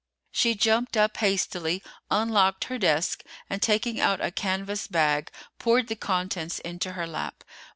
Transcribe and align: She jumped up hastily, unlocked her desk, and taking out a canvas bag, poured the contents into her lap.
She 0.31 0.55
jumped 0.55 0.97
up 0.97 1.17
hastily, 1.17 1.83
unlocked 2.09 2.63
her 2.63 2.79
desk, 2.79 3.21
and 3.51 3.61
taking 3.61 3.99
out 3.99 4.19
a 4.19 4.31
canvas 4.31 4.87
bag, 4.87 5.29
poured 5.59 5.89
the 5.89 5.95
contents 5.95 6.57
into 6.57 6.93
her 6.93 7.05
lap. 7.05 7.43